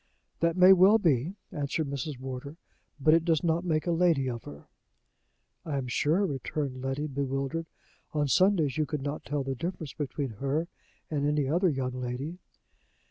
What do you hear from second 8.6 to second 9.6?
you could not tell the